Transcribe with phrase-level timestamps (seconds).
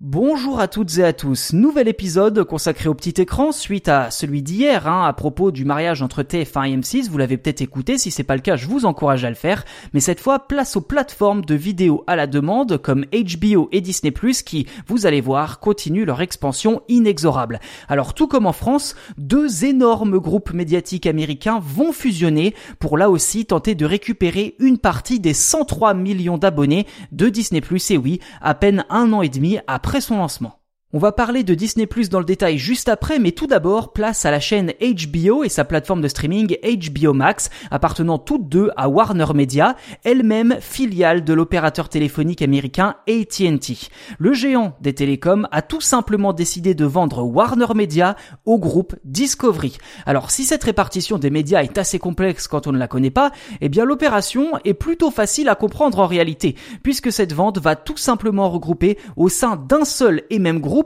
[0.00, 4.42] Bonjour à toutes et à tous, nouvel épisode consacré au petit écran suite à celui
[4.42, 8.12] d'hier hein, à propos du mariage entre TF1 et M6, vous l'avez peut-être écouté, si
[8.12, 10.82] c'est pas le cas je vous encourage à le faire, mais cette fois place aux
[10.82, 14.12] plateformes de vidéos à la demande comme HBO et Disney+,
[14.46, 17.58] qui, vous allez voir, continuent leur expansion inexorable.
[17.88, 23.46] Alors tout comme en France, deux énormes groupes médiatiques américains vont fusionner pour là aussi
[23.46, 27.60] tenter de récupérer une partie des 103 millions d'abonnés de Disney+,
[27.90, 30.57] et oui, à peine un an et demi après après son lancement.
[30.94, 34.24] On va parler de Disney Plus dans le détail juste après, mais tout d'abord, place
[34.24, 38.88] à la chaîne HBO et sa plateforme de streaming HBO Max, appartenant toutes deux à
[38.88, 43.90] Warner Media, elle-même filiale de l'opérateur téléphonique américain AT&T.
[44.18, 49.76] Le géant des télécoms a tout simplement décidé de vendre Warner Media au groupe Discovery.
[50.06, 53.32] Alors si cette répartition des médias est assez complexe quand on ne la connaît pas,
[53.60, 57.98] eh bien l'opération est plutôt facile à comprendre en réalité, puisque cette vente va tout
[57.98, 60.77] simplement regrouper au sein d'un seul et même groupe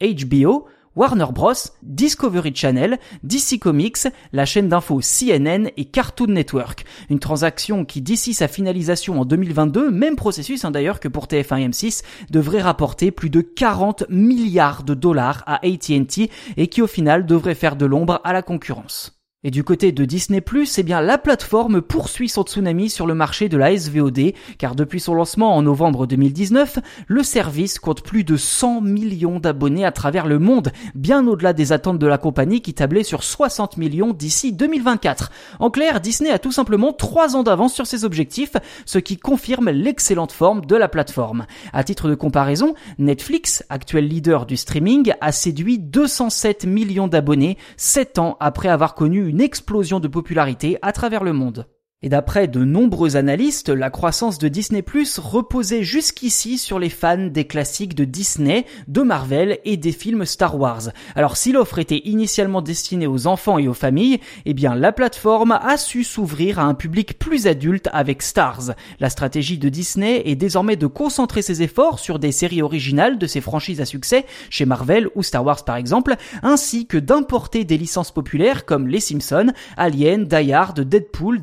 [0.00, 6.84] HBO, Warner Bros, Discovery Channel, DC Comics, la chaîne d'info CNN et Cartoon Network.
[7.10, 11.60] Une transaction qui, d'ici sa finalisation en 2022, même processus hein, d'ailleurs que pour TF1
[11.60, 16.86] et M6, devrait rapporter plus de 40 milliards de dollars à AT&T et qui au
[16.86, 19.15] final devrait faire de l'ombre à la concurrence.
[19.46, 20.42] Et du côté de Disney+,
[20.76, 24.98] eh bien la plateforme poursuit son tsunami sur le marché de la SVOD, car depuis
[24.98, 30.26] son lancement en novembre 2019, le service compte plus de 100 millions d'abonnés à travers
[30.26, 34.52] le monde, bien au-delà des attentes de la compagnie qui tablait sur 60 millions d'ici
[34.52, 35.30] 2024.
[35.60, 39.70] En clair, Disney a tout simplement 3 ans d'avance sur ses objectifs, ce qui confirme
[39.70, 41.46] l'excellente forme de la plateforme.
[41.72, 48.18] À titre de comparaison, Netflix, actuel leader du streaming, a séduit 207 millions d'abonnés 7
[48.18, 51.66] ans après avoir connu une une explosion de popularité à travers le monde.
[52.02, 57.28] Et d'après de nombreux analystes, la croissance de Disney Plus reposait jusqu'ici sur les fans
[57.28, 60.90] des classiques de Disney, de Marvel et des films Star Wars.
[61.14, 65.52] Alors si l'offre était initialement destinée aux enfants et aux familles, eh bien la plateforme
[65.52, 68.74] a su s'ouvrir à un public plus adulte avec Stars.
[69.00, 73.26] La stratégie de Disney est désormais de concentrer ses efforts sur des séries originales de
[73.26, 77.78] ses franchises à succès, chez Marvel ou Star Wars par exemple, ainsi que d'importer des
[77.78, 81.40] licences populaires comme Les Simpsons, Alien, Die Hard, Deadpool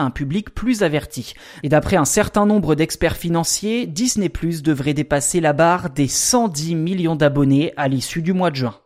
[0.00, 1.34] un public plus averti.
[1.62, 4.30] Et d'après un certain nombre d'experts financiers, Disney
[4.62, 8.81] devrait dépasser la barre des 110 millions d'abonnés à l'issue du mois de juin.